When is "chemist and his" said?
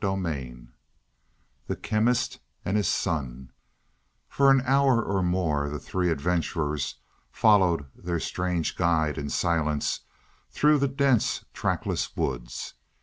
1.75-2.87